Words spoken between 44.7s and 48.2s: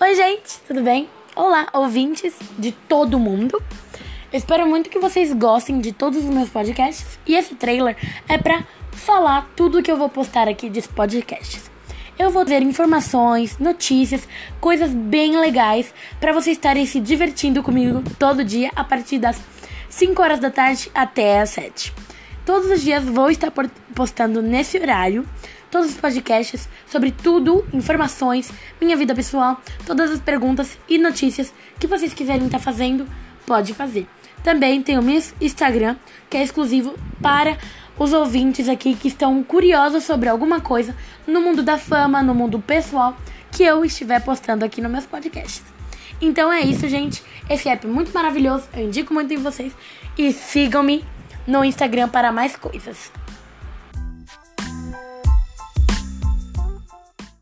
nos meus podcasts. Então é isso, gente. Esse app é muito